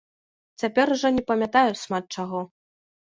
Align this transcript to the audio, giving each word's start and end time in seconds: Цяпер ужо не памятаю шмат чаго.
Цяпер 0.61 0.93
ужо 0.95 1.07
не 1.17 1.23
памятаю 1.33 1.71
шмат 1.85 2.03
чаго. 2.21 2.41